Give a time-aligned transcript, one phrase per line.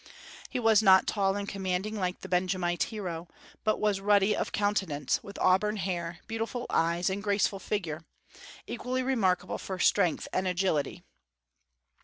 [0.49, 3.27] He was not tall and commanding like the Benjamite hero,
[3.63, 8.03] but was ruddy of countenance, with auburn hair, beautiful eyes, and graceful figure,
[8.65, 11.03] equally remarkable for strength and agility.